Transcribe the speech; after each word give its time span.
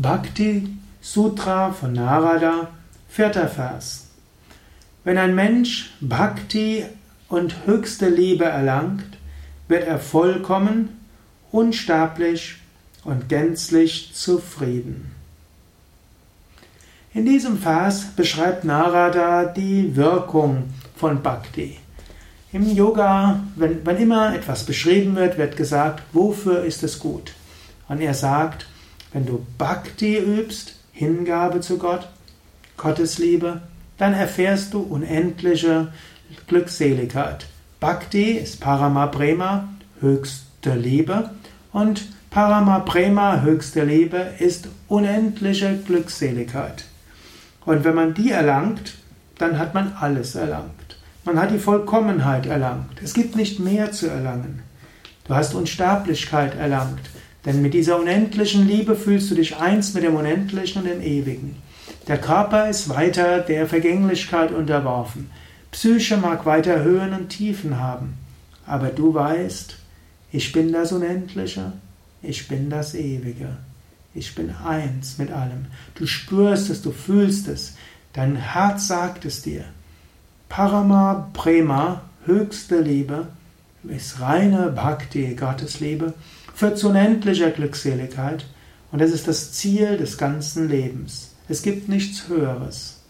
Bhakti 0.00 0.76
Sutra 1.00 1.72
von 1.72 1.92
Narada, 1.92 2.68
vierter 3.08 3.48
Vers. 3.48 4.06
Wenn 5.02 5.18
ein 5.18 5.34
Mensch 5.34 5.90
Bhakti 6.00 6.84
und 7.28 7.66
höchste 7.66 8.08
Liebe 8.08 8.44
erlangt, 8.44 9.18
wird 9.66 9.88
er 9.88 9.98
vollkommen, 9.98 11.00
unsterblich 11.50 12.58
und 13.02 13.28
gänzlich 13.28 14.12
zufrieden. 14.14 15.10
In 17.12 17.26
diesem 17.26 17.58
Vers 17.58 18.04
beschreibt 18.14 18.62
Narada 18.62 19.46
die 19.46 19.96
Wirkung 19.96 20.68
von 20.94 21.24
Bhakti. 21.24 21.80
Im 22.52 22.72
Yoga, 22.72 23.40
wenn, 23.56 23.84
wenn 23.84 23.96
immer 23.96 24.32
etwas 24.32 24.62
beschrieben 24.62 25.16
wird, 25.16 25.38
wird 25.38 25.56
gesagt, 25.56 26.04
wofür 26.12 26.62
ist 26.62 26.84
es 26.84 27.00
gut? 27.00 27.32
Und 27.88 28.00
er 28.00 28.14
sagt, 28.14 28.68
wenn 29.12 29.26
du 29.26 29.46
Bhakti 29.56 30.18
übst, 30.18 30.74
Hingabe 30.92 31.60
zu 31.60 31.78
Gott, 31.78 32.08
Gottesliebe, 32.76 33.62
dann 33.96 34.14
erfährst 34.14 34.74
du 34.74 34.80
unendliche 34.80 35.92
Glückseligkeit. 36.46 37.46
Bhakti 37.80 38.32
ist 38.32 38.60
Paramaprema, 38.60 39.68
höchste 40.00 40.74
Liebe, 40.74 41.30
und 41.72 42.08
Paramaprema, 42.30 43.42
höchste 43.42 43.84
Liebe, 43.84 44.34
ist 44.38 44.68
unendliche 44.88 45.78
Glückseligkeit. 45.86 46.84
Und 47.64 47.84
wenn 47.84 47.94
man 47.94 48.14
die 48.14 48.30
erlangt, 48.30 48.94
dann 49.38 49.58
hat 49.58 49.74
man 49.74 49.92
alles 49.98 50.34
erlangt. 50.34 50.72
Man 51.24 51.38
hat 51.38 51.50
die 51.50 51.58
Vollkommenheit 51.58 52.46
erlangt. 52.46 53.02
Es 53.02 53.14
gibt 53.14 53.36
nicht 53.36 53.60
mehr 53.60 53.92
zu 53.92 54.08
erlangen. 54.08 54.62
Du 55.24 55.34
hast 55.34 55.54
Unsterblichkeit 55.54 56.56
erlangt. 56.56 57.00
Denn 57.48 57.62
mit 57.62 57.72
dieser 57.72 57.98
unendlichen 57.98 58.68
Liebe 58.68 58.94
fühlst 58.94 59.30
du 59.30 59.34
dich 59.34 59.56
eins 59.56 59.94
mit 59.94 60.02
dem 60.02 60.16
Unendlichen 60.16 60.82
und 60.82 60.86
dem 60.86 61.00
Ewigen. 61.00 61.56
Der 62.06 62.18
Körper 62.18 62.68
ist 62.68 62.90
weiter 62.90 63.40
der 63.40 63.66
Vergänglichkeit 63.66 64.52
unterworfen. 64.52 65.30
Psyche 65.70 66.18
mag 66.18 66.44
weiter 66.44 66.84
Höhen 66.84 67.14
und 67.14 67.30
Tiefen 67.30 67.80
haben. 67.80 68.18
Aber 68.66 68.88
du 68.88 69.14
weißt, 69.14 69.76
ich 70.30 70.52
bin 70.52 70.72
das 70.74 70.92
Unendliche, 70.92 71.72
ich 72.20 72.48
bin 72.48 72.68
das 72.68 72.94
Ewige. 72.94 73.56
Ich 74.12 74.34
bin 74.34 74.54
eins 74.54 75.16
mit 75.16 75.32
allem. 75.32 75.68
Du 75.94 76.06
spürst 76.06 76.68
es, 76.68 76.82
du 76.82 76.90
fühlst 76.90 77.48
es. 77.48 77.76
Dein 78.12 78.36
Herz 78.36 78.88
sagt 78.88 79.24
es 79.24 79.40
dir. 79.40 79.64
Parama 80.50 81.30
Prema, 81.32 82.02
höchste 82.26 82.82
Liebe, 82.82 83.28
ist 83.84 84.20
reine 84.20 84.70
Bhakti, 84.70 85.34
Gottesliebe, 85.34 86.12
führt 86.54 86.78
zu 86.78 86.88
unendlicher 86.88 87.50
Glückseligkeit 87.50 88.46
und 88.90 89.00
das 89.00 89.10
ist 89.10 89.28
das 89.28 89.52
Ziel 89.52 89.96
des 89.96 90.18
ganzen 90.18 90.68
Lebens. 90.68 91.34
Es 91.48 91.62
gibt 91.62 91.88
nichts 91.88 92.28
Höheres. 92.28 93.00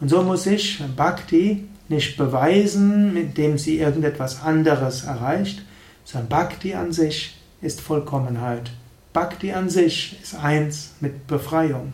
Und 0.00 0.08
so 0.08 0.22
muss 0.22 0.46
ich 0.46 0.82
Bhakti 0.96 1.68
nicht 1.88 2.16
beweisen, 2.16 3.16
indem 3.16 3.58
sie 3.58 3.78
irgendetwas 3.78 4.42
anderes 4.42 5.04
erreicht, 5.04 5.62
sondern 6.04 6.28
Bhakti 6.28 6.74
an 6.74 6.92
sich 6.92 7.38
ist 7.60 7.80
Vollkommenheit. 7.80 8.70
Bhakti 9.12 9.52
an 9.52 9.68
sich 9.68 10.18
ist 10.22 10.34
eins 10.36 10.92
mit 11.00 11.26
Befreiung. 11.26 11.92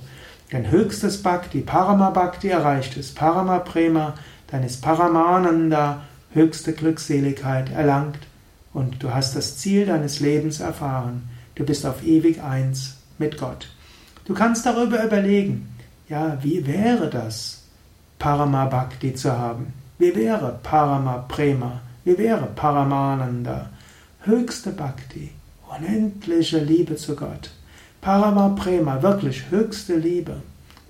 Denn 0.52 0.70
höchstes 0.70 1.22
Bhakti, 1.22 1.60
Parama 1.60 2.10
Bhakti 2.10 2.48
erreicht 2.48 2.96
ist, 2.96 3.16
Parama 3.16 3.58
Prema, 3.58 4.14
dann 4.48 4.62
ist 4.62 4.82
Paramananda 4.82 6.02
höchste 6.32 6.72
Glückseligkeit 6.72 7.72
erlangt 7.72 8.18
und 8.76 9.02
du 9.02 9.14
hast 9.14 9.34
das 9.34 9.56
Ziel 9.56 9.86
deines 9.86 10.20
Lebens 10.20 10.60
erfahren. 10.60 11.30
Du 11.54 11.64
bist 11.64 11.86
auf 11.86 12.04
ewig 12.04 12.42
eins 12.42 12.98
mit 13.16 13.38
Gott. 13.38 13.70
Du 14.26 14.34
kannst 14.34 14.66
darüber 14.66 15.02
überlegen, 15.02 15.74
ja, 16.10 16.36
wie 16.42 16.66
wäre 16.66 17.08
das, 17.08 17.62
Parama 18.18 18.66
Bhakti 18.66 19.14
zu 19.14 19.32
haben? 19.32 19.72
Wie 19.98 20.14
wäre 20.14 20.60
Parama 20.62 21.24
Prema? 21.26 21.80
Wie 22.04 22.18
wäre 22.18 22.48
Paramananda? 22.54 23.70
Höchste 24.20 24.72
Bhakti, 24.72 25.30
unendliche 25.74 26.58
Liebe 26.58 26.96
zu 26.96 27.16
Gott. 27.16 27.52
Parama 28.02 28.50
Prema, 28.50 29.00
wirklich 29.00 29.50
höchste 29.50 29.96
Liebe. 29.96 30.42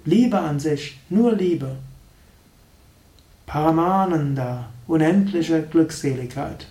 Liebe 0.05 0.41
an 0.41 0.59
sich, 0.59 0.99
nur 1.09 1.33
Liebe. 1.33 1.77
Paramananda, 3.47 4.71
unendliche 4.89 5.63
Glückseligkeit. 5.63 6.67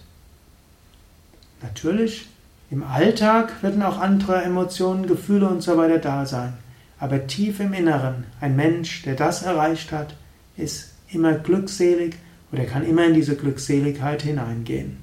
Natürlich, 1.66 2.28
im 2.70 2.84
Alltag 2.84 3.64
werden 3.64 3.82
auch 3.82 3.98
andere 3.98 4.44
Emotionen, 4.44 5.08
Gefühle 5.08 5.50
und 5.50 5.64
so 5.64 5.78
weiter 5.78 5.98
da 5.98 6.26
sein. 6.28 6.54
Aber 7.00 7.26
tief 7.26 7.60
im 7.60 7.74
Inneren, 7.74 8.26
ein 8.40 8.56
Mensch, 8.56 9.02
der 9.02 9.16
das 9.16 9.42
erreicht 9.42 9.92
hat, 9.92 10.16
ist 10.58 10.92
immer 11.10 11.34
glückselig 11.34 12.18
oder 12.52 12.66
kann 12.66 12.86
immer 12.86 13.06
in 13.06 13.16
diese 13.16 13.36
Glückseligkeit 13.36 14.22
hineingehen. 14.22 14.98